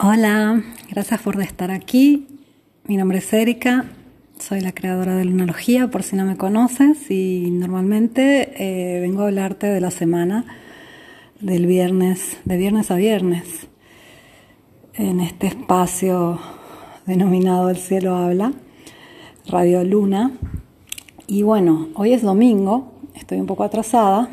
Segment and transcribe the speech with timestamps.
[0.00, 2.28] Hola, gracias por estar aquí.
[2.84, 3.86] Mi nombre es Erika,
[4.38, 9.26] soy la creadora de Lunalogía, por si no me conoces, y normalmente eh, vengo a
[9.26, 10.44] hablarte de la semana
[11.40, 13.66] del viernes, de viernes a viernes,
[14.94, 16.38] en este espacio
[17.04, 18.52] denominado El cielo habla,
[19.48, 20.30] Radio Luna.
[21.26, 24.28] Y bueno, hoy es domingo, estoy un poco atrasada.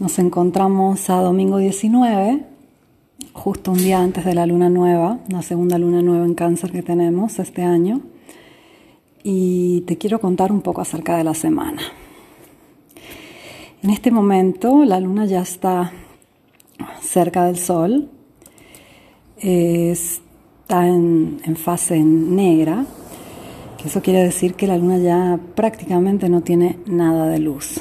[0.00, 2.49] Nos encontramos a domingo 19
[3.40, 6.82] justo un día antes de la luna nueva, la segunda luna nueva en cáncer que
[6.82, 8.02] tenemos este año,
[9.22, 11.80] y te quiero contar un poco acerca de la semana.
[13.82, 15.90] En este momento la luna ya está
[17.00, 18.10] cerca del sol,
[19.38, 22.84] está en, en fase negra,
[23.78, 27.80] que eso quiere decir que la luna ya prácticamente no tiene nada de luz.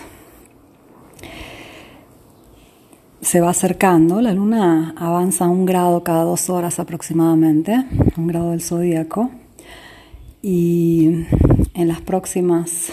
[3.30, 7.86] Se va acercando, la luna avanza un grado cada dos horas aproximadamente,
[8.18, 9.30] un grado del zodíaco,
[10.42, 11.28] y
[11.76, 12.92] en las próximas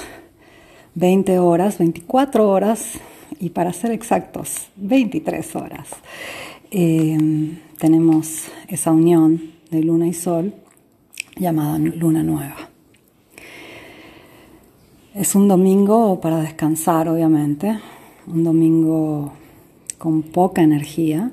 [0.94, 2.98] 20 horas, 24 horas,
[3.40, 5.88] y para ser exactos, 23 horas,
[6.70, 7.16] eh,
[7.78, 10.52] tenemos esa unión de luna y sol
[11.36, 12.68] llamada luna nueva.
[15.14, 17.80] Es un domingo para descansar, obviamente,
[18.26, 19.32] un domingo
[19.98, 21.30] con poca energía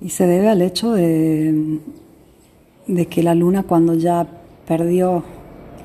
[0.00, 1.80] y se debe al hecho de,
[3.08, 4.26] que la luna cuando ya
[4.66, 5.22] perdió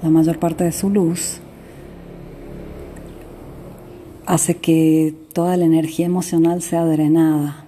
[0.01, 1.39] la mayor parte de su luz,
[4.25, 7.65] hace que toda la energía emocional sea drenada.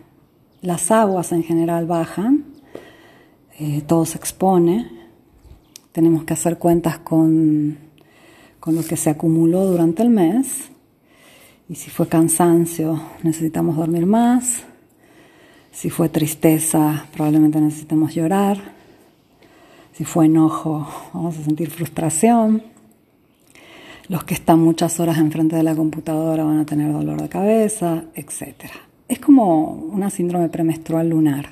[0.61, 2.45] Las aguas en general bajan,
[3.59, 4.89] eh, todo se expone,
[5.91, 7.77] tenemos que hacer cuentas con,
[8.59, 10.71] con lo que se acumuló durante el mes
[11.69, 14.63] y si fue cansancio, necesitamos dormir más.
[15.71, 18.57] Si fue tristeza, probablemente necesitemos llorar.
[19.91, 22.63] Si fue enojo, vamos a sentir frustración.
[24.07, 28.05] Los que están muchas horas enfrente de la computadora van a tener dolor de cabeza,
[28.15, 28.71] etc.
[29.09, 31.49] Es como una síndrome premenstrual lunar.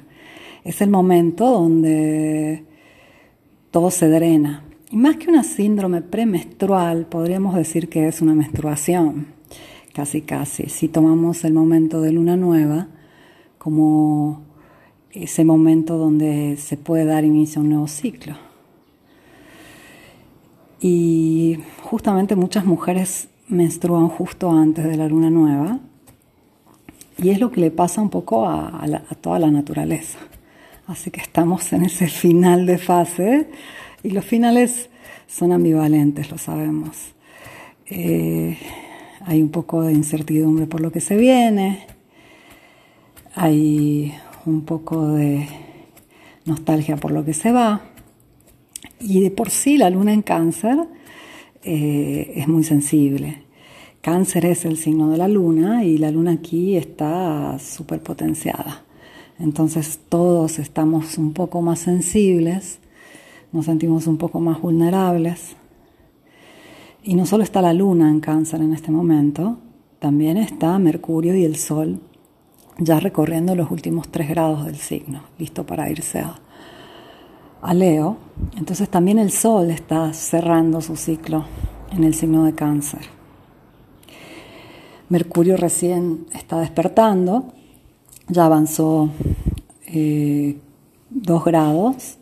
[0.64, 2.64] Es el momento donde
[3.70, 4.64] todo se drena.
[4.90, 9.35] Y más que una síndrome premenstrual, podríamos decir que es una menstruación
[9.96, 12.90] casi casi, si tomamos el momento de luna nueva
[13.58, 14.42] como
[15.14, 18.36] ese momento donde se puede dar inicio a un nuevo ciclo.
[20.82, 25.80] Y justamente muchas mujeres menstruan justo antes de la luna nueva
[27.18, 28.86] y es lo que le pasa un poco a,
[29.22, 30.20] toda la naturaleza.
[30.88, 33.50] Así que estamos en ese final de fase
[34.04, 34.90] y los finales
[35.26, 36.98] son ambivalentes, lo sabemos.
[37.86, 38.58] Eh,
[39.22, 41.86] hay un poco de incertidumbre por lo que se viene,
[43.34, 44.14] hay
[44.46, 45.48] un poco de
[46.46, 47.82] nostalgia por lo que se va,
[49.00, 50.78] y de por sí la luna en cáncer
[51.64, 53.44] eh, es muy sensible.
[54.02, 58.84] Cáncer es el signo de la luna y la luna aquí está súper potenciada.
[59.40, 62.80] Entonces todos estamos un poco más sensibles,
[63.52, 65.56] nos sentimos un poco más vulnerables.
[67.08, 69.60] Y no solo está la luna en cáncer en este momento,
[70.00, 72.00] también está Mercurio y el Sol
[72.80, 78.18] ya recorriendo los últimos tres grados del signo, listo para irse a, Leo.
[78.58, 81.46] Entonces también el Sol está cerrando su ciclo
[81.92, 83.02] en el signo de cáncer.
[85.10, 87.54] Mercurio recién está despertando,
[88.28, 89.10] ya avanzó
[89.86, 90.58] eh,
[91.12, 92.18] dos grados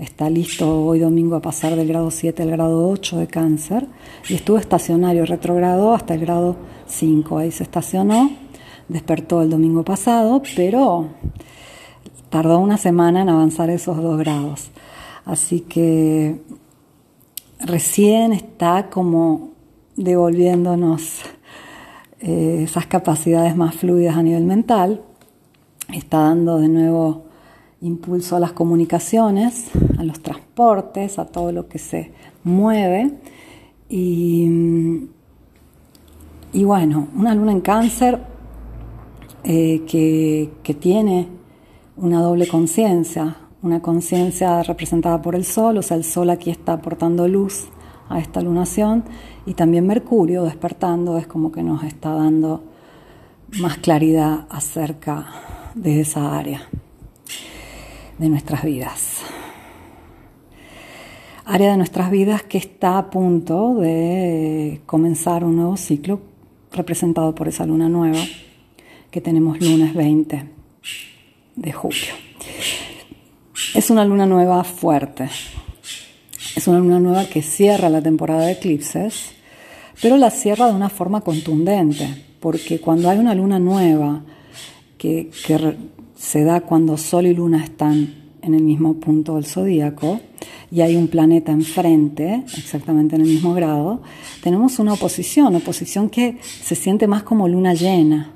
[0.00, 3.86] está listo hoy domingo a pasar del grado 7 al grado 8 de cáncer
[4.28, 6.56] y estuvo estacionario retrogrado hasta el grado
[6.86, 7.36] 5.
[7.36, 8.30] Ahí se estacionó,
[8.88, 11.08] despertó el domingo pasado, pero
[12.30, 14.70] tardó una semana en avanzar esos dos grados.
[15.26, 16.40] Así que
[17.58, 19.50] recién está como
[19.96, 21.20] devolviéndonos
[22.20, 25.02] eh, esas capacidades más fluidas a nivel mental,
[25.92, 27.29] está dando de nuevo
[27.82, 32.12] impulso a las comunicaciones, a los transportes, a todo lo que se
[32.44, 33.18] mueve.
[33.88, 34.48] Y,
[36.52, 38.20] bueno, una luna en cáncer
[39.44, 41.28] eh, que, que tiene
[41.96, 46.74] una doble conciencia, una conciencia representada por el Sol, o sea, el Sol aquí está
[46.74, 47.66] aportando luz
[48.08, 49.04] a esta lunación,
[49.46, 52.62] y también Mercurio despertando es como que nos está dando
[53.60, 55.26] más claridad acerca
[55.74, 56.68] de esa área
[58.20, 59.22] de nuestras vidas.
[61.46, 66.20] Área de nuestras vidas que está a punto de comenzar un nuevo ciclo
[66.70, 68.20] representado por esa luna nueva
[69.10, 70.44] que tenemos lunes 20
[71.56, 72.12] de julio.
[73.74, 75.30] Es una luna nueva fuerte.
[76.54, 79.32] Es una luna nueva que cierra la temporada de eclipses,
[80.02, 84.22] pero la cierra de una forma contundente, porque cuando hay una luna nueva
[84.98, 85.76] que, que
[86.20, 90.20] se da cuando Sol y Luna están en el mismo punto del zodíaco
[90.70, 94.02] y hay un planeta enfrente, exactamente en el mismo grado,
[94.42, 98.34] tenemos una oposición, oposición que se siente más como luna llena,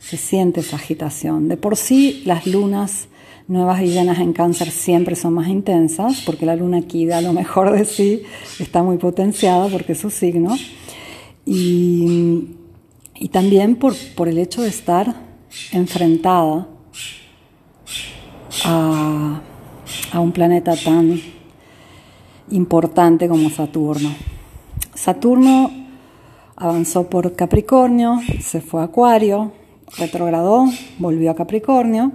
[0.00, 1.46] se siente esa agitación.
[1.46, 3.06] De por sí las lunas
[3.46, 7.32] nuevas y llenas en cáncer siempre son más intensas, porque la luna aquí da lo
[7.32, 8.22] mejor de sí,
[8.58, 10.56] está muy potenciada porque es su signo,
[11.46, 12.56] y,
[13.14, 15.14] y también por, por el hecho de estar
[15.70, 16.70] enfrentada
[18.62, 19.40] a,
[20.20, 21.20] un planeta tan
[22.50, 24.10] importante como Saturno.
[24.94, 25.70] Saturno
[26.56, 29.52] avanzó por Capricornio, se fue a Acuario,
[29.98, 30.66] retrogradó,
[30.98, 32.12] volvió a Capricornio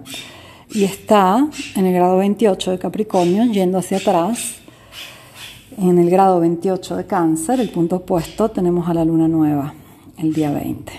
[0.72, 4.58] y está en el grado 28 de Capricornio, yendo hacia atrás.
[5.78, 9.74] En el grado 28 de Cáncer, el punto opuesto, tenemos a la luna nueva,
[10.18, 10.92] el día 20.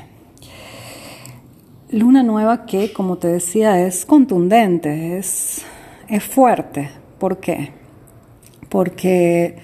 [1.93, 5.65] Luna nueva que, como te decía, es contundente, es,
[6.11, 6.91] es fuerte.
[7.19, 7.71] ¿Por qué?
[8.69, 9.57] Porque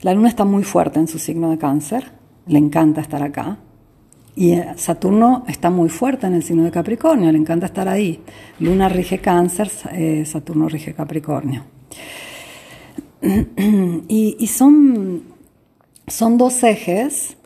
[0.00, 2.12] la luna está muy fuerte en su signo de cáncer,
[2.46, 3.58] le encanta estar acá.
[4.36, 8.20] Y eh, Saturno está muy fuerte en el signo de Capricornio, le encanta estar ahí.
[8.58, 11.64] Luna rige cáncer, eh, Saturno rige Capricornio.
[14.06, 15.22] Y, son,
[16.06, 17.36] son dos ejes,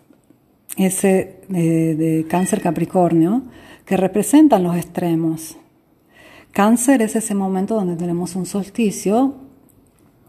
[0.77, 3.43] ese de, de cáncer Capricornio,
[3.85, 5.57] que representan los extremos.
[6.53, 9.35] Cáncer es ese momento donde tenemos un solsticio,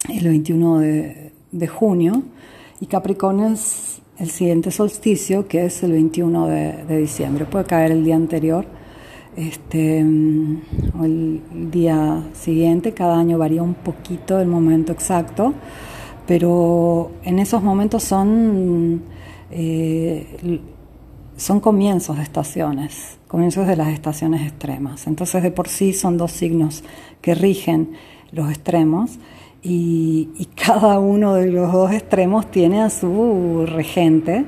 [0.08, 2.24] el 21 de, junio,
[2.80, 7.46] y Capricornio es el siguiente solsticio, que es el 21 de, diciembre.
[7.46, 8.66] Puede caer el día anterior
[9.36, 10.04] este,
[11.00, 15.54] o el día siguiente, cada año varía un poquito el momento exacto,
[16.28, 19.04] pero en esos momentos son,
[19.52, 20.62] eh,
[21.38, 25.06] son comienzos de estaciones comienzos de las estaciones extremas.
[25.08, 26.84] Entonces de por sí son dos signos
[27.22, 27.92] que rigen
[28.32, 29.20] los extremos
[29.62, 34.46] y, cada uno de los dos extremos tiene a su regente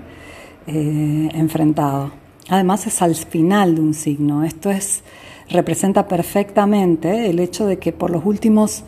[0.68, 2.12] eh, enfrentado.
[2.50, 4.44] Además es al final de un signo.
[4.44, 5.04] Esto es
[5.50, 8.84] representa perfectamente el hecho de que por los últimos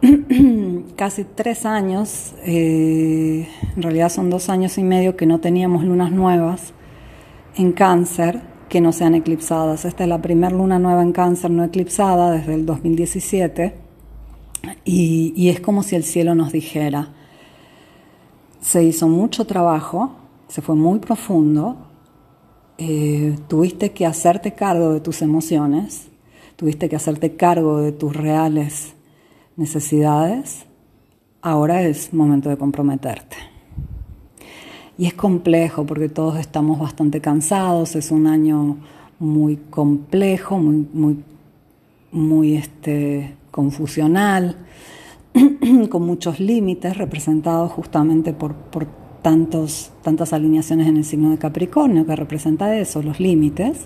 [0.96, 6.12] casi tres años, eh, en realidad son dos años y medio que no teníamos lunas
[6.12, 6.72] nuevas
[7.56, 9.84] en cáncer, que no sean eclipsadas.
[9.84, 13.88] Esta es la primera luna nueva en cáncer no eclipsada desde el 2017
[14.84, 17.12] y, es como si el cielo nos dijera,
[18.60, 20.12] se hizo mucho trabajo,
[20.48, 21.76] se fue muy profundo,
[22.76, 26.08] eh, tuviste que hacerte cargo de tus emociones,
[26.56, 28.94] tuviste que hacerte cargo de tus reales
[29.56, 30.66] necesidades,
[31.40, 33.36] ahora es momento de comprometerte.
[34.98, 38.76] Y es complejo porque todos estamos bastante cansados, es un año
[39.20, 41.16] muy complejo, muy, muy,
[42.10, 44.56] muy este, confusional,
[45.88, 48.86] con muchos límites representados justamente por, por
[49.22, 53.82] tantos, tantas alineaciones en el signo de Capricornio, que representa eso, los límites.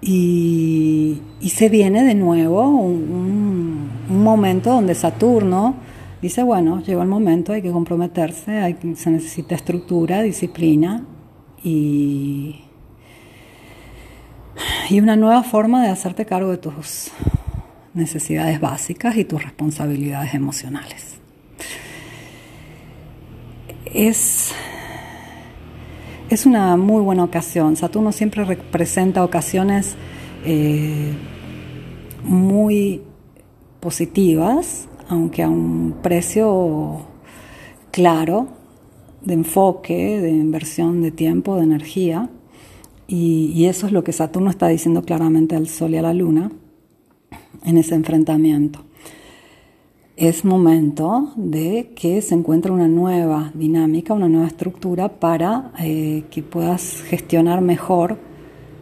[0.00, 5.74] Y, se viene de nuevo un, un momento donde Saturno
[6.22, 11.04] dice, bueno, llegó el momento, hay que comprometerse, se necesita estructura, disciplina
[11.62, 12.60] y,
[14.88, 17.10] y una nueva forma de hacerte cargo de tus
[17.94, 21.16] necesidades básicas y tus responsabilidades emocionales.
[23.86, 24.52] Es,
[26.28, 27.76] es una muy buena ocasión.
[27.76, 29.96] Saturno siempre representa ocasiones
[30.44, 31.12] eh,
[32.22, 33.02] muy
[33.80, 37.00] positivas aunque a un precio
[37.90, 38.46] claro
[39.22, 42.30] de enfoque, de inversión de tiempo, de energía.
[43.06, 46.52] Y, eso es lo que Saturno está diciendo claramente al Sol y a la Luna
[47.64, 48.84] en ese enfrentamiento.
[50.16, 56.42] Es momento de que se encuentre una nueva dinámica, una nueva estructura para eh, que
[56.42, 58.16] puedas gestionar mejor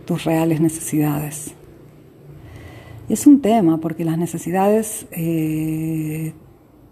[0.04, 1.54] tus reales necesidades
[3.14, 6.34] es un tema porque las necesidades eh,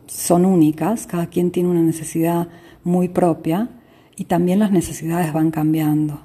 [0.06, 2.49] son únicas, cada quien tiene una necesidad
[2.85, 3.70] muy propia
[4.16, 6.20] y también las necesidades van cambiando.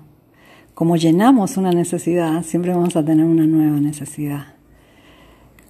[0.74, 4.56] Como llenamos una necesidad, siempre vamos a tener una nueva necesidad.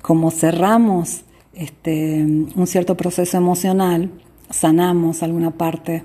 [0.02, 4.12] Como cerramos este, un cierto proceso emocional,
[4.50, 6.04] sanamos alguna parte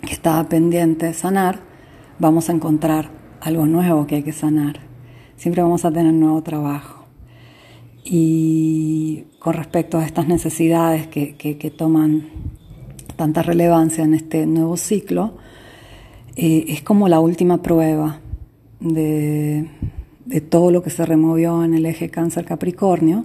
[0.00, 1.60] que estaba pendiente de sanar,
[2.18, 3.10] vamos a encontrar
[3.40, 4.80] algo nuevo que hay que sanar.
[5.36, 7.03] Siempre vamos a tener nuevo trabajo.
[8.04, 12.28] Y con respecto a estas necesidades que, que, toman
[13.16, 15.34] tanta relevancia en este nuevo ciclo,
[16.36, 18.20] eh, es como la última prueba
[18.80, 19.68] de,
[20.26, 23.24] de, todo lo que se removió en el eje cáncer Capricornio,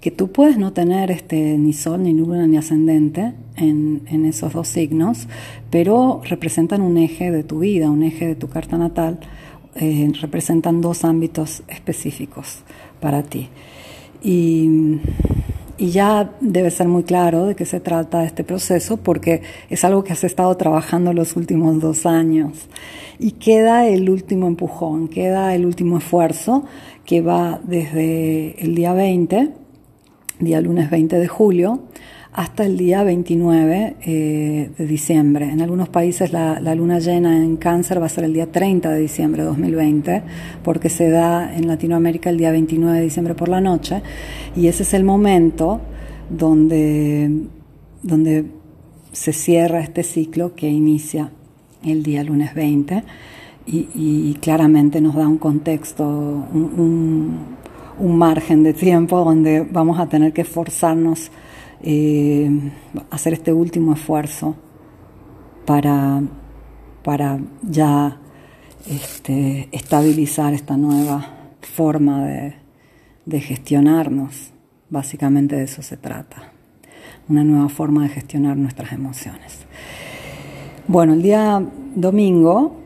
[0.00, 4.52] que tú puedes no tener este, ni sol, ni luna, ni ascendente en, en esos
[4.52, 5.28] dos signos,
[5.70, 9.20] pero representan un eje de tu vida, un eje de tu carta natal,
[9.74, 12.62] eh, representan dos ámbitos específicos
[13.00, 13.48] para ti.
[14.22, 15.00] Y,
[15.78, 20.12] ya debe ser muy claro de qué se trata este proceso porque es algo que
[20.12, 22.68] has estado trabajando los últimos dos años.
[23.20, 26.64] Y queda el último empujón, queda el último esfuerzo
[27.04, 29.50] que va desde el día 20,
[30.40, 31.84] día lunes 20 de julio,
[32.32, 35.50] hasta el día 29 eh, de diciembre.
[35.50, 39.00] En algunos países la, luna llena en cáncer va a ser el día 30 de
[39.00, 40.22] diciembre de 2020,
[40.62, 44.02] porque se da en Latinoamérica el día 29 de diciembre por la noche,
[44.54, 45.80] y ese es el momento
[46.30, 47.30] donde,
[48.02, 48.44] donde
[49.12, 51.30] se cierra este ciclo que inicia
[51.84, 53.04] el día lunes 20
[53.66, 57.38] y, claramente nos da un contexto, un,
[57.98, 61.30] un margen de tiempo donde vamos a tener que esforzarnos
[61.82, 62.50] eh,
[63.10, 64.56] hacer este último esfuerzo
[65.66, 66.22] para,
[67.02, 68.18] para ya
[68.86, 71.26] este, estabilizar esta nueva
[71.60, 72.54] forma de,
[73.26, 74.52] de gestionarnos.
[74.90, 76.52] Básicamente de eso se trata.
[77.28, 79.66] Una nueva forma de gestionar nuestras emociones.
[80.86, 81.62] Bueno, el día
[81.94, 82.76] domingo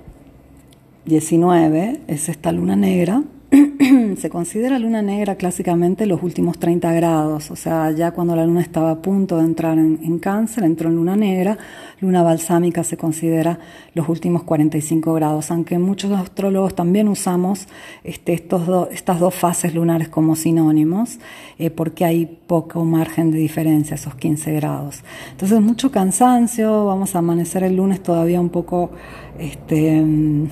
[1.05, 3.23] 19 es esta luna negra
[4.17, 8.63] se considera luna negra clásicamente los últimos 30 grados, o sea, ya cuando la luna
[8.63, 11.59] estaba a punto de entrar en, cáncer, entró en luna negra,
[12.01, 13.59] luna balsámica se considera
[13.95, 17.67] los últimos 45 grados, aunque muchos astrólogos también usamos
[18.05, 21.19] este, estos estas dos fases lunares como sinónimos,
[21.59, 25.03] eh, porque hay poco margen de diferencia, esos 15 grados.
[25.33, 28.93] Entonces, mucho cansancio, vamos a amanecer el lunes todavía un poco...
[29.39, 30.49] Este, mm,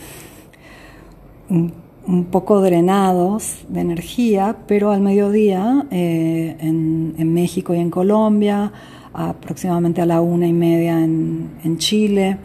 [2.10, 8.72] un poco drenados de energía, pero al mediodía eh, en, México y en Colombia,
[9.12, 12.36] aproximadamente a la una y media en, Chile,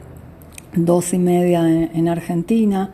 [0.75, 2.93] dos y media en, Argentina,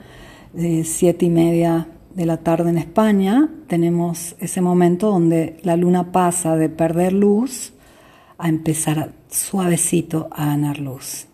[0.55, 6.13] eh, siete y media de la tarde en España, tenemos ese momento donde la luna
[6.13, 7.73] pasa de perder luz
[8.37, 11.27] a empezar suavecito a ganar luz.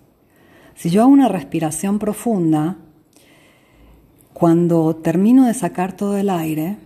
[0.73, 2.77] Si yo hago una respiración profunda,
[4.37, 6.77] cuando termino de sacar todo el aire,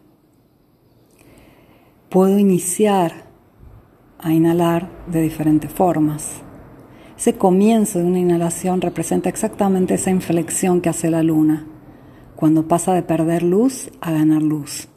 [2.07, 3.25] puedo iniciar
[4.19, 6.43] a inhalar de diferentes formas.
[7.17, 11.67] Ese comienzo de una inhalación representa exactamente esa inflexión que hace la luna,
[12.37, 14.87] cuando pasa de perder luz a ganar luz.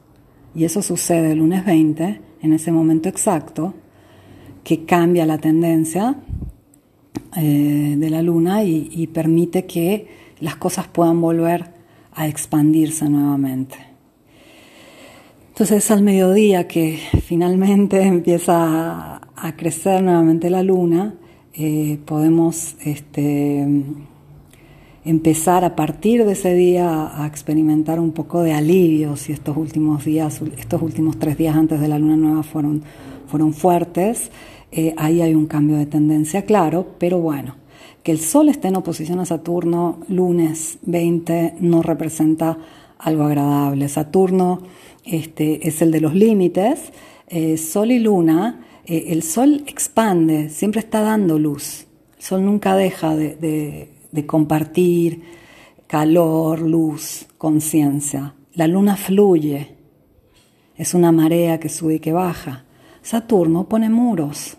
[0.54, 3.74] Y eso sucede el lunes 20, en ese momento exacto,
[4.62, 6.20] que cambia la tendencia
[7.36, 10.06] eh, de la luna y, y permite que
[10.38, 11.73] las cosas puedan volver
[12.14, 13.76] a expandirse nuevamente.
[15.48, 21.14] Entonces al mediodía que finalmente empieza a, crecer nuevamente la luna,
[21.52, 23.66] eh, podemos este,
[25.04, 30.04] empezar a partir de ese día a experimentar un poco de alivio si estos últimos
[30.04, 32.82] días, estos últimos tres días antes de la luna nueva fueron,
[33.26, 34.30] fueron fuertes.
[34.72, 37.54] Eh, ahí hay un cambio de tendencia, claro, pero bueno,
[38.04, 42.58] que el Sol esté en oposición a Saturno lunes 20 no representa
[42.98, 43.88] algo agradable.
[43.88, 44.60] Saturno
[45.04, 46.92] este, es el de los límites.
[47.28, 51.86] Eh, sol y Luna, eh, el Sol expande, siempre está dando luz.
[52.18, 55.22] El Sol nunca deja de, de compartir
[55.86, 58.34] calor, luz, conciencia.
[58.52, 59.76] La Luna fluye,
[60.76, 62.64] es una marea que sube y que baja.
[63.00, 64.58] Saturno pone muros.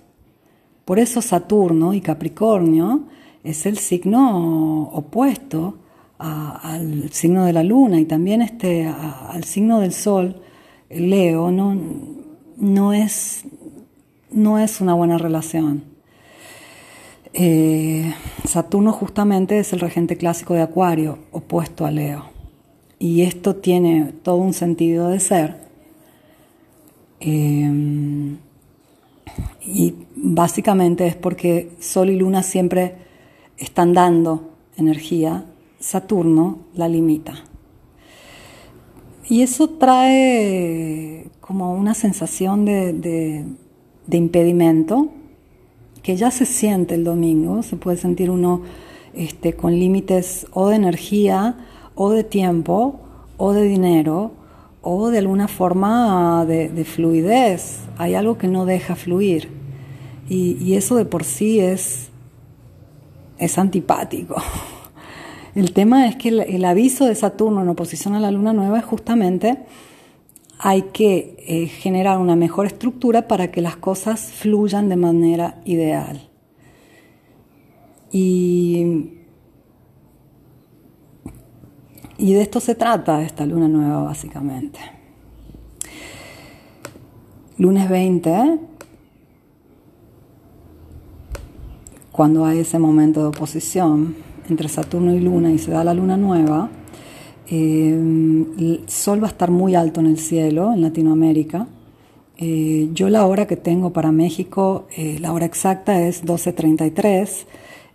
[0.84, 3.06] Por eso Saturno y Capricornio
[3.46, 5.78] es el signo opuesto
[6.18, 10.42] al signo de la luna y también este, al signo del sol,
[10.90, 11.78] Leo, no,
[12.58, 13.44] no, es,
[14.32, 15.84] no es una buena relación.
[17.34, 18.14] Eh,
[18.48, 22.26] Saturno justamente es el regente clásico de Acuario, opuesto a Leo.
[22.98, 25.66] Y esto tiene todo un sentido de ser.
[27.20, 28.38] Eh,
[29.62, 33.05] y básicamente es porque Sol y Luna siempre
[33.58, 35.46] están dando energía,
[35.80, 37.44] Saturno la limita.
[39.28, 43.46] Y eso trae como una sensación de,
[44.12, 45.10] impedimento
[46.04, 48.62] que ya se siente el domingo, se puede sentir uno
[49.14, 51.58] este, con límites o de energía,
[51.96, 53.00] o de tiempo,
[53.38, 54.32] o de dinero,
[54.82, 57.80] o de alguna forma de, fluidez.
[57.98, 59.50] Hay algo que no deja fluir.
[60.30, 62.10] Y, eso de por sí es,
[63.38, 64.36] es antipático.
[65.56, 68.86] El tema es que el, aviso de Saturno en oposición a la luna nueva es
[68.86, 69.60] justamente
[70.60, 76.30] hay que eh, generar una mejor estructura para que las cosas fluyan de manera ideal.
[78.12, 79.12] Y,
[82.18, 84.80] y de esto se trata esta luna nueva básicamente.
[87.58, 88.60] Lunes 20,
[92.16, 94.16] cuando hay ese momento de oposición
[94.50, 96.70] entre Saturno y Luna y se da la luna nueva,
[97.50, 101.68] eh, el Sol va a estar muy alto en el cielo en Latinoamérica.
[102.38, 107.46] Eh, yo la hora que tengo para México, eh, la hora exacta es 12.33,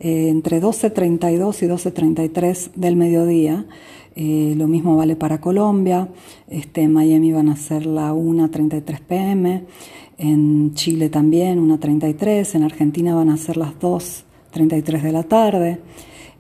[0.01, 3.67] entre 12.32 y 12.33 del mediodía.
[4.17, 6.09] lo mismo vale para Colombia,
[6.49, 9.65] este, en Miami van a ser la 1.33 pm,
[10.19, 15.79] en Chile también 1.33, en Argentina van a ser las 2.33 de la tarde.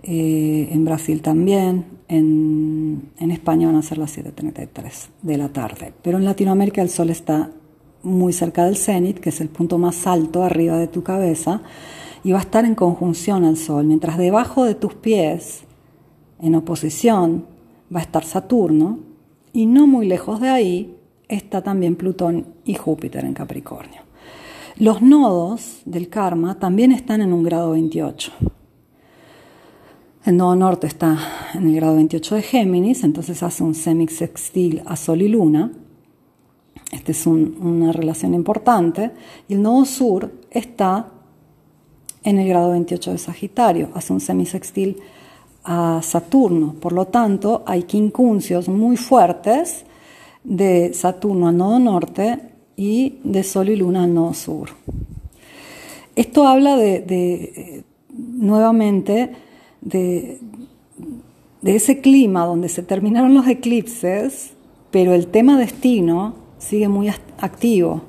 [0.02, 5.92] Eh, en Brasil también, en, España van a ser las 7.33 de la tarde.
[6.02, 7.50] Pero en Latinoamérica el sol está
[8.02, 11.62] muy cerca del cenit, que es el punto más alto arriba de tu cabeza,
[12.22, 15.62] y va a estar en conjunción al sol, mientras debajo de tus pies,
[16.40, 17.46] en oposición,
[17.94, 18.98] va a estar Saturno,
[19.52, 20.96] y no muy lejos de ahí
[21.28, 24.02] está también Plutón y Júpiter en Capricornio.
[24.76, 28.32] Los nodos del karma también están en un grado 28.
[30.24, 31.18] El nodo norte está
[31.54, 35.72] en el grado 28 de Géminis, entonces hace un semisextil a Sol y Luna.
[36.92, 39.12] Esta es una relación importante.
[39.48, 41.12] Y el nodo sur está
[42.22, 44.98] en el grado 28 de Sagitario, hace un semisextil
[45.64, 46.74] a Saturno.
[46.80, 49.84] Por lo tanto, hay quincunциos muy fuertes
[50.44, 52.38] de Saturno al nodo norte
[52.76, 54.70] y de Sol y Luna al nodo sur.
[56.16, 57.84] Esto habla de, de
[58.40, 59.30] nuevamente,
[59.80, 60.38] de,
[61.62, 64.52] ese clima donde se terminaron los eclipses,
[64.90, 68.02] pero el tema destino sigue muy activo.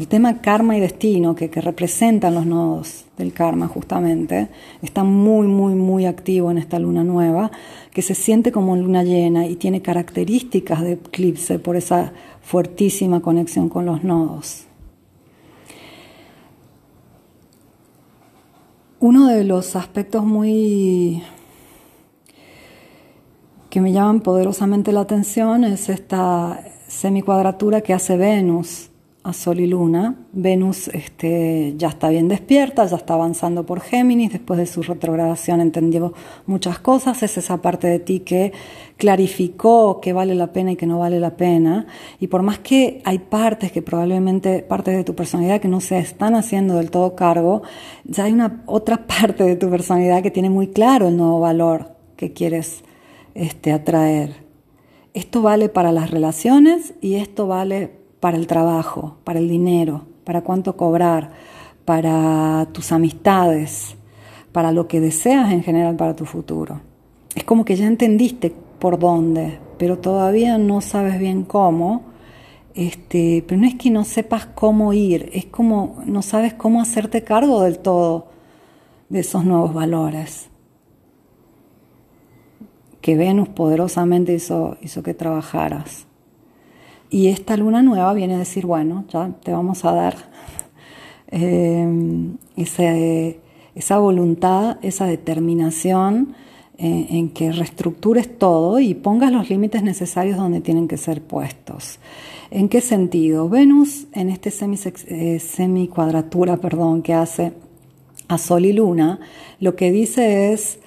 [0.00, 4.48] El tema karma y destino, que, representan los nodos del karma justamente,
[4.80, 7.50] está muy, muy, muy activo en esta luna nueva,
[7.92, 13.68] que se siente como luna llena y tiene características de eclipse por esa fuertísima conexión
[13.68, 14.64] con los nodos.
[19.00, 21.22] Uno de los aspectos muy
[23.68, 28.89] que me llaman poderosamente la atención es esta semicuadratura que hace Venus
[29.22, 30.16] a Sol y Luna.
[30.32, 35.60] Venus este, ya está bien despierta, ya está avanzando por Géminis, después de su retrogradación
[35.60, 36.14] entendió
[36.46, 38.52] muchas cosas, es esa parte de ti que
[38.96, 41.86] clarificó que vale la pena y que no vale la pena,
[42.18, 45.98] y por más que hay partes que probablemente, partes de tu personalidad que no se
[45.98, 47.62] están haciendo del todo cargo,
[48.04, 51.96] ya hay una otra parte de tu personalidad que tiene muy claro el nuevo valor
[52.16, 52.84] que quieres
[53.34, 54.48] este, atraer.
[55.12, 60.42] Esto vale para las relaciones y esto vale para el trabajo, para el dinero, para
[60.42, 61.30] cuánto cobrar,
[61.84, 63.96] para tus amistades,
[64.52, 66.80] para lo que deseas en general para tu futuro.
[67.34, 72.02] Es como que ya entendiste por dónde, pero todavía no sabes bien cómo.
[72.74, 77.24] Este, pero no es que no sepas cómo ir, es como no sabes cómo hacerte
[77.24, 78.28] cargo del todo
[79.08, 80.50] de esos nuevos valores
[83.00, 86.06] que Venus poderosamente hizo, hizo que trabajaras.
[87.10, 90.16] Y esta luna nueva viene a decir, bueno, ya te vamos a dar
[91.32, 92.36] eh,
[93.74, 96.34] esa, voluntad, esa determinación
[96.78, 101.98] eh, en que reestructures todo y pongas los límites necesarios donde tienen que ser puestos.
[102.52, 103.48] ¿En qué sentido?
[103.48, 107.52] Venus en este eh, semi-cuadratura perdón, que hace
[108.28, 109.18] a Sol y Luna,
[109.58, 110.78] lo que dice es,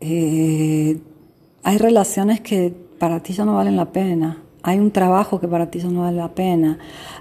[0.00, 5.70] hay relaciones que para ti ya no valen la pena, hay un trabajo que para
[5.70, 6.76] ti ya no vale la pena,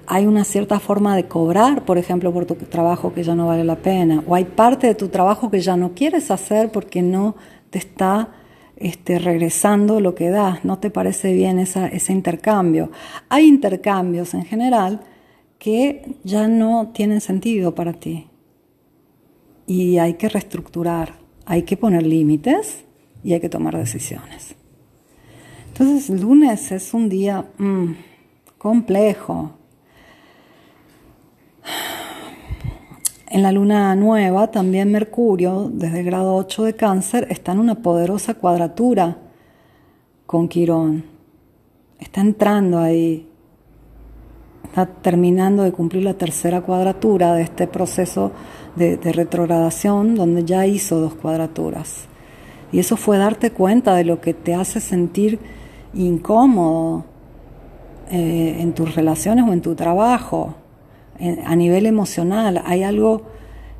[0.08, 3.64] hay una cierta forma de cobrar, por ejemplo, por tu trabajo que ya no vale
[3.64, 7.36] la pena, o hay parte de tu trabajo que ya no quieres hacer porque no
[7.70, 8.30] te está
[8.78, 12.90] este, regresando lo que das, no te parece bien ese intercambio.
[13.30, 15.02] Hay intercambios en general
[15.60, 18.28] que ya no tienen sentido para ti
[19.68, 21.14] y hay que reestructurar,
[21.46, 22.86] hay que poner límites
[23.24, 24.56] y hay que tomar decisiones.
[25.78, 27.96] Entonces lunes es un día mm,
[28.58, 29.52] complejo.
[33.28, 37.76] En la luna nueva también Mercurio, desde el grado 8 de cáncer, está en una
[37.76, 39.18] poderosa cuadratura
[40.26, 41.04] con Quirón.
[42.00, 43.28] está entrando ahí,
[44.64, 48.32] está terminando de cumplir la tercera cuadratura de este proceso
[48.78, 52.06] de, retrogradación donde ya hizo dos cuadraturas.
[52.72, 55.38] Y eso fue darte cuenta de lo que te hace sentir
[55.96, 57.06] incómodo
[58.12, 60.56] eh, en tus relaciones o en tu trabajo,
[61.46, 62.62] a nivel emocional.
[62.66, 63.24] Hay algo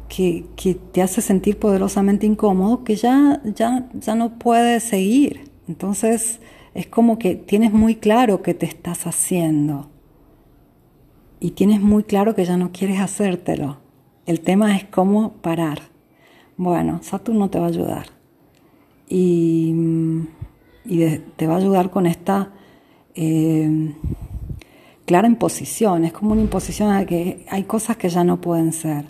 [0.08, 5.52] que, que, te hace sentir poderosamente incómodo que ya, ya, ya no puedes seguir.
[5.68, 6.40] Entonces
[6.74, 9.90] es como que tienes muy claro qué te estás haciendo
[11.40, 13.78] y tienes muy claro que ya no quieres hacértelo.
[14.26, 15.80] El tema es cómo parar.
[16.58, 18.08] Bueno, Saturno te va a ayudar.
[19.08, 19.74] Y,
[20.86, 22.52] te va a ayudar con esta
[23.16, 23.94] eh,
[25.06, 26.06] clara imposición.
[26.06, 29.06] Es como una imposición de que hay cosas que ya no pueden ser.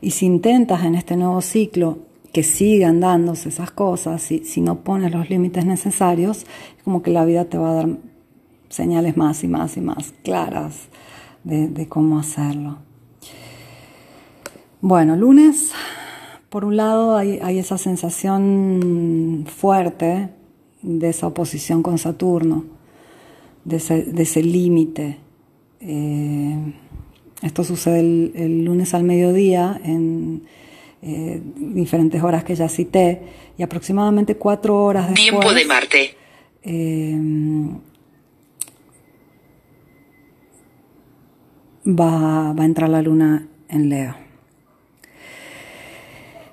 [0.00, 1.98] Y si intentas en este nuevo ciclo
[2.32, 7.10] que sigan dándose esas cosas, si, si no pones los límites necesarios, es como que
[7.10, 7.88] la vida te va a dar
[8.70, 10.88] señales más y más y más claras
[11.44, 12.78] de, cómo hacerlo.
[14.80, 15.72] Bueno, lunes,
[16.48, 20.30] por un lado hay, esa sensación fuerte
[20.82, 22.64] de esa oposición con Saturno,
[23.64, 25.18] de ese, límite.
[25.80, 26.56] Eh,
[27.42, 30.42] esto sucede el, lunes al mediodía en
[31.02, 33.22] eh, diferentes horas que ya cité
[33.56, 35.30] y aproximadamente cuatro horas después.
[35.30, 36.14] Tiempo de Marte.
[36.62, 37.18] Eh,
[41.86, 44.14] va, a entrar la luna en Leo.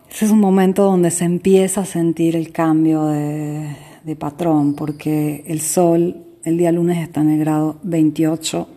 [0.09, 3.75] Ese es un momento donde se empieza a sentir el cambio de,
[4.15, 8.69] patrón, porque el Sol el día lunes está en el grado 28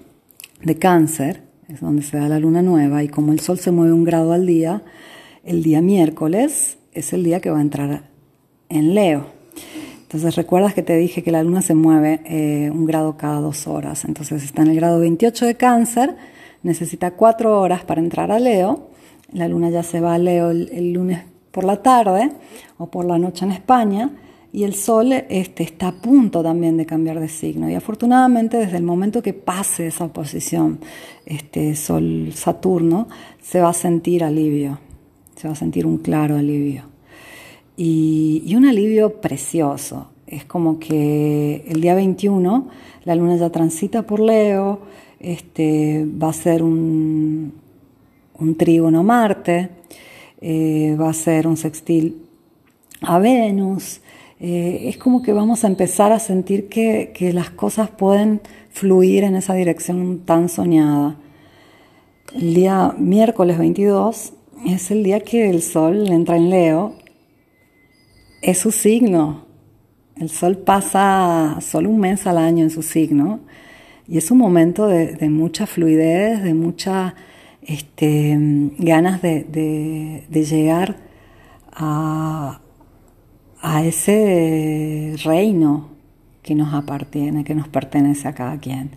[0.65, 3.93] de cáncer, es donde se da la luna nueva, y como el Sol se mueve
[3.93, 4.83] un grado al día,
[5.45, 8.11] el día miércoles es el día que va a entrar
[8.69, 9.27] en Leo.
[10.03, 13.69] Entonces recuerdas que te dije que la luna se mueve eh, un grado cada dos
[13.69, 16.17] horas, entonces está en el grado 28 de cáncer,
[16.65, 18.89] necesita cuatro horas para entrar a Leo.
[19.33, 22.33] La luna ya se va a Leo el, lunes por la tarde
[22.79, 24.11] o por la noche en España
[24.53, 27.71] y el Sol este, está a punto también de cambiar de signo.
[27.71, 30.81] Y afortunadamente desde el momento que pase esa oposición
[31.27, 33.09] este, Sol-Saturno,
[33.41, 34.81] se va a sentir alivio,
[35.37, 36.85] se va a sentir un claro alivio.
[37.77, 40.11] Y, y, un alivio precioso.
[40.27, 42.69] Es como que el día 21
[43.05, 44.81] la luna ya transita por Leo,
[45.19, 47.53] este, va a ser un,
[48.39, 49.71] un trígono Marte,
[50.41, 52.23] eh, va a ser un sextil
[53.03, 54.01] a Venus.
[54.41, 59.37] Eh, es como que vamos a empezar a sentir que, las cosas pueden fluir en
[59.37, 61.17] esa dirección tan soñada.
[62.35, 64.33] El día miércoles 22
[64.67, 66.95] es el día que el Sol entra en Leo.
[68.41, 69.45] Es su signo.
[70.17, 73.41] El Sol pasa solo un mes al año en su signo
[74.09, 77.15] y es un momento de, mucha fluidez, de mucha
[77.63, 78.37] este,
[78.79, 80.97] ganas de, llegar
[81.73, 82.61] a,
[83.63, 85.89] ese reino
[86.43, 88.91] que nos aparte, que nos pertenece a cada quien.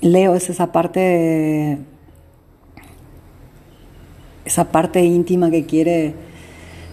[0.00, 1.78] Leo es esa parte,
[4.44, 6.14] esa parte íntima que quiere,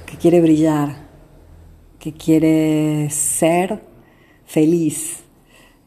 [0.05, 1.07] que quiere brillar,
[1.99, 3.81] que quiere ser
[4.45, 5.23] feliz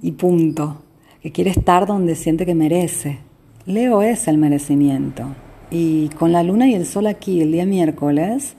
[0.01, 0.83] y punto
[1.23, 3.21] que quiere estar donde siente que merece.
[3.65, 5.29] Leo es el merecimiento.
[5.71, 8.57] Y con la luna y el sol aquí el día miércoles,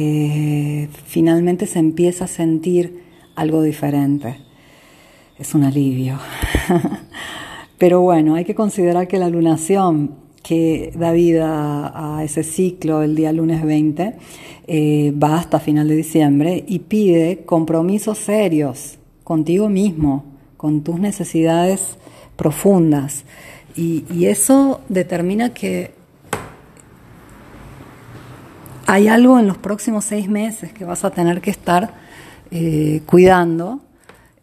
[0.00, 3.02] eh, finalmente se empieza a sentir
[3.34, 4.36] algo diferente.
[5.40, 6.20] Es un alivio.
[7.78, 13.16] Pero bueno, hay que considerar que la lunación que da vida a ese ciclo el
[13.16, 14.14] día lunes 20
[14.68, 20.24] eh, va hasta final de diciembre y pide compromisos serios contigo mismo,
[20.56, 21.98] con tus necesidades
[22.36, 23.24] profundas.
[23.74, 25.92] Y, eso determina que
[28.88, 31.92] hay algo en los próximos seis meses que vas a tener que estar
[32.50, 33.80] eh, cuidando.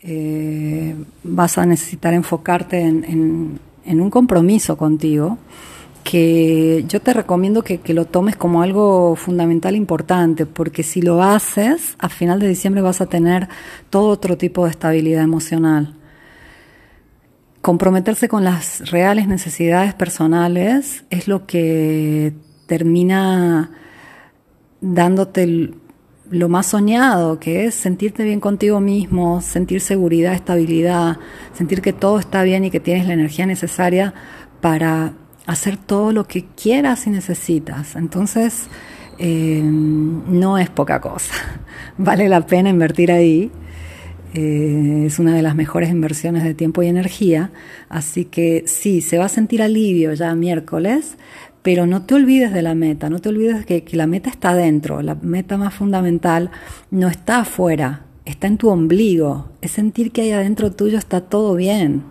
[0.02, 5.40] Eh, vas a necesitar enfocarte en, un compromiso contigo
[6.04, 11.24] que yo te recomiendo que, que, lo tomes como algo fundamental importante, porque si lo
[11.24, 13.50] haces, a final de diciembre vas a tener
[13.90, 15.96] todo otro tipo de estabilidad emocional.
[17.64, 22.34] Comprometerse con las reales necesidades personales es lo que
[22.68, 23.72] termina
[24.82, 25.72] dándote
[26.30, 31.18] lo más soñado, que es sentirte bien contigo mismo, sentir seguridad, estabilidad,
[31.54, 34.14] sentir que todo está bien y que tienes la energía necesaria
[34.62, 35.14] para
[35.46, 37.96] hacer todo lo que quieras y necesitas.
[37.96, 38.68] Entonces,
[39.20, 41.34] eh, no es poca cosa.
[41.98, 43.52] Vale la pena invertir ahí
[44.38, 47.52] eh, es una de las mejores inversiones de tiempo y energía,
[47.88, 51.18] así que sí, se va a sentir alivio ya miércoles,
[51.66, 54.54] pero no te olvides de la meta, no te olvides que, que la meta está
[54.54, 56.52] dentro, la meta más fundamental
[56.92, 61.56] no está afuera, está en tu ombligo, es sentir que ahí adentro tuyo está todo
[61.56, 62.04] bien,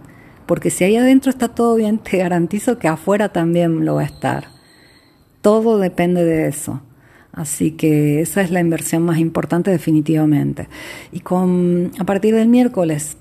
[0.47, 4.07] porque si ahí adentro está todo bien, te garantizo que afuera también lo va a
[4.07, 4.49] estar.
[5.41, 6.83] Todo depende de eso.
[7.31, 10.67] Así que esa es la inversión más importante definitivamente.
[11.13, 13.19] Y con, a partir del miércoles,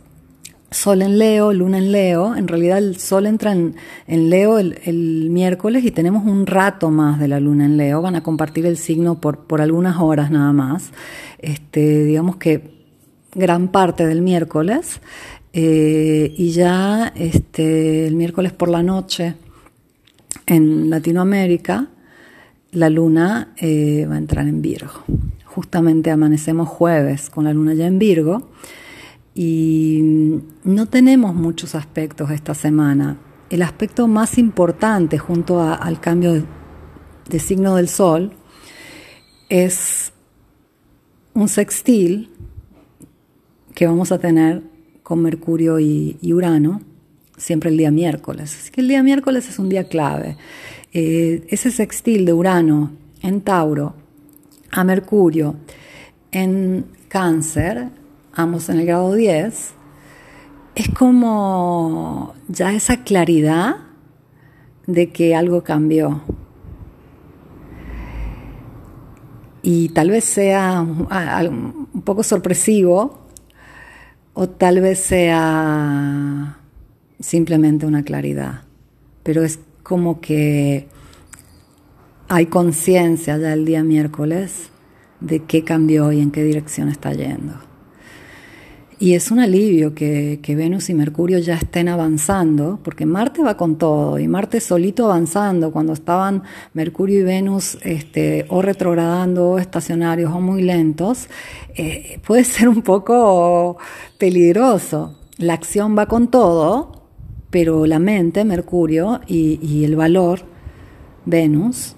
[0.74, 3.76] Sol en Leo, Luna en Leo, en realidad el Sol entra en,
[4.08, 8.24] Leo el, miércoles y tenemos un rato más de la Luna en Leo, van a
[8.24, 10.92] compartir el signo por, por algunas horas nada más,
[11.40, 12.74] este, digamos que
[13.36, 15.00] gran parte del miércoles,
[15.54, 19.36] eh, y ya este, el miércoles por la noche
[20.48, 21.88] en Latinoamérica,
[22.72, 25.04] la luna eh, va a entrar en Virgo.
[25.46, 28.50] Justamente amanecemos jueves con la luna ya en Virgo
[29.36, 33.18] y no tenemos muchos aspectos esta semana.
[33.50, 36.44] El aspecto más importante junto al cambio
[37.28, 38.34] de, signo del Sol
[39.50, 40.12] es
[41.34, 42.30] un sextil
[43.74, 44.64] que vamos a tener
[45.02, 46.82] con Mercurio y, Urano
[47.38, 48.56] siempre el día miércoles.
[48.60, 50.38] Así que el día miércoles es un día clave.
[50.94, 52.92] Eh, ese sextil de Urano
[53.22, 53.96] en Tauro
[54.72, 55.56] a Mercurio
[56.32, 57.90] en Cáncer,
[58.34, 59.74] ambos en el grado 10,
[60.76, 63.76] es como ya esa claridad
[64.88, 66.22] de que algo cambió.
[69.62, 73.24] Y tal vez sea un poco sorpresivo,
[74.34, 76.58] o tal vez sea
[77.20, 78.64] simplemente una claridad,
[79.22, 80.88] pero es como que
[82.28, 84.70] hay conciencia ya el día miércoles
[85.20, 87.73] de qué cambió y en qué dirección está yendo.
[89.00, 93.78] Y es un alivio que, Venus y Mercurio ya estén avanzando, porque Marte va con
[93.78, 100.32] todo, y Marte solito avanzando, cuando estaban Mercurio y Venus este, o retrogradando o estacionarios
[100.32, 101.28] o muy lentos,
[101.76, 103.78] eh, puede ser un poco
[104.18, 105.18] peligroso.
[105.38, 107.04] La acción va con todo,
[107.50, 110.42] pero la mente, Mercurio, y, el valor,
[111.26, 111.96] Venus,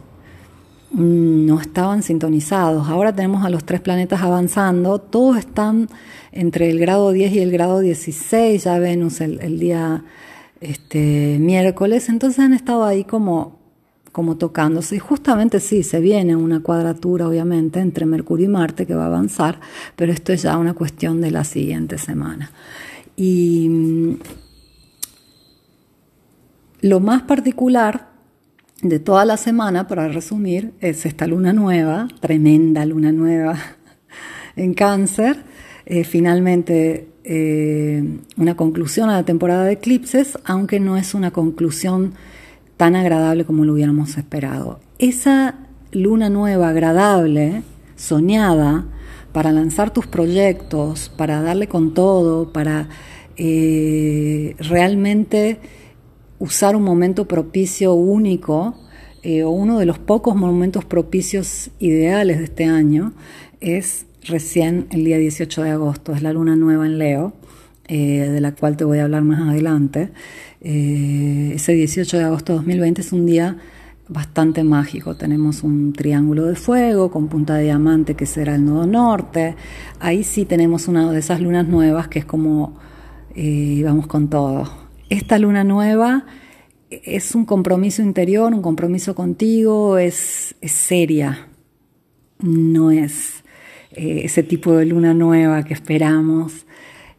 [0.92, 2.88] mm, no estaban sintonizados.
[2.88, 5.90] Ahora tenemos a los tres planetas avanzando, todos están
[6.36, 10.04] entre el grado 10 y el grado 16, ya Venus el, día
[10.60, 13.58] este, miércoles, entonces han estado ahí como,
[14.12, 14.98] como tocándose.
[14.98, 19.08] Y justamente sí, se viene una cuadratura, obviamente, entre Mercurio y Marte que va a
[19.08, 19.62] avanzar,
[19.96, 22.52] pero esto es ya una cuestión de la siguiente semana.
[23.16, 24.18] Y mm,
[26.82, 28.10] lo más particular
[28.82, 33.58] de toda la semana, para resumir, es esta luna nueva, tremenda luna nueva
[34.58, 35.55] en cáncer.
[35.86, 38.04] Eh, finalmente, eh,
[38.38, 42.14] una conclusión a la temporada de eclipses, aunque no es una conclusión
[42.76, 44.80] tan agradable como lo hubiéramos esperado.
[44.98, 45.56] Esa
[45.92, 47.62] luna nueva agradable,
[47.96, 48.86] soñada,
[49.32, 52.90] para lanzar tus proyectos, para darle con todo, para
[53.38, 55.60] eh, realmente
[56.40, 58.76] usar un momento propicio único
[59.44, 63.14] o uno de los pocos momentos propicios ideales de este año
[63.60, 67.34] es recién el día 18 de agosto, es la luna nueva en Leo,
[67.88, 70.12] eh, de la cual te voy a hablar más adelante.
[70.62, 73.58] Eh, ese 18 de agosto de 2020 es un día
[74.08, 75.16] bastante mágico.
[75.16, 79.56] Tenemos un triángulo de fuego con punta de diamante que será el nodo norte.
[80.00, 82.78] Ahí sí tenemos una de esas lunas nuevas que es como
[83.84, 86.26] vamos con todo esta luna nueva
[86.90, 91.48] es un compromiso interior, un compromiso contigo, es, seria,
[92.40, 93.44] no es
[93.96, 96.66] eh, ese tipo de luna nueva que esperamos.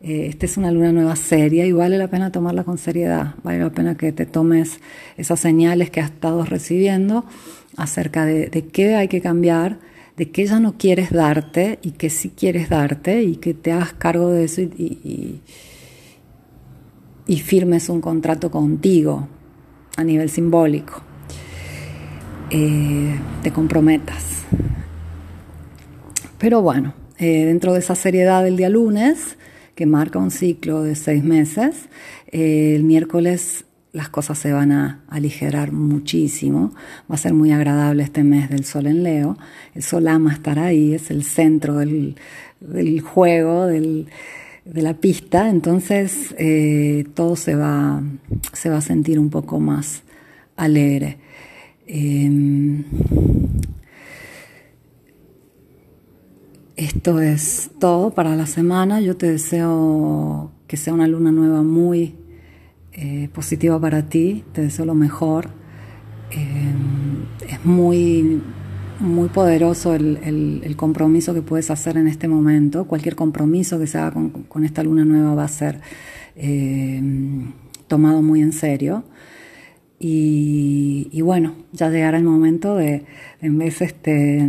[0.01, 3.61] Eh, esta es una luna nueva seria y vale la pena tomarla con seriedad, vale
[3.61, 4.81] la pena que te tomes
[5.17, 7.25] esas señales que has estado recibiendo
[7.77, 9.79] acerca de, qué hay que cambiar,
[10.17, 13.95] de qué ya no quieres darte y qué sí quieres darte y que te hagas
[13.95, 15.41] cargo de eso y
[17.27, 19.29] y firmes un contrato contigo
[19.97, 21.03] a nivel simbólico.
[22.51, 24.45] Eh, te comprometas.
[26.39, 29.37] Pero bueno, eh, dentro de esa seriedad del día lunes,
[29.75, 31.89] que marca un ciclo de seis meses,
[32.33, 36.75] eh, el miércoles las cosas se van a aligerar muchísimo.
[37.11, 39.39] Va a ser muy agradable este mes del sol en Leo.
[39.75, 42.17] El sol ama estar ahí, es el centro del,
[42.61, 44.09] del juego, del,
[44.67, 48.03] de la pista, entonces eh, todo se va,
[48.53, 50.03] se va a sentir un poco más
[50.57, 51.19] alegre.
[51.87, 52.85] Em,
[56.77, 59.01] esto es todo para la semana.
[59.01, 62.15] Yo te deseo que sea una luna nueva muy
[62.93, 64.45] eh, positiva para ti.
[64.53, 65.49] Te deseo lo mejor.
[66.31, 66.75] Eh,
[67.49, 68.43] es muy,
[69.01, 72.87] muy poderoso el, compromiso que puedes hacer en este momento.
[72.87, 74.13] Cualquier compromiso que se haga
[74.49, 75.81] con, esta luna nueva va a ser
[76.37, 77.03] eh,
[77.89, 79.05] tomado muy en serio.
[79.99, 83.05] Y, bueno, ya llegará el momento de,
[83.41, 84.47] en vez este,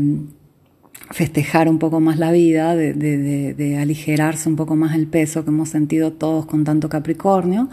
[1.12, 5.70] festejar un poco más la vida, de, aligerarse un poco más el peso que hemos
[5.70, 7.70] sentido todos con tanto Capricornio.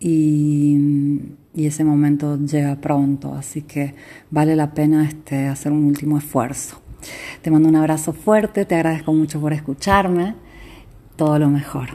[0.00, 1.20] Y,
[1.54, 3.94] ese momento llega pronto, así que
[4.30, 6.80] vale la pena este, hacer un último esfuerzo.
[7.42, 10.34] Te mando un abrazo fuerte, te agradezco mucho por escucharme,
[11.16, 11.90] todo lo mejor.